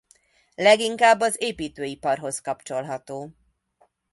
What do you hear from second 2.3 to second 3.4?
kapcsolható.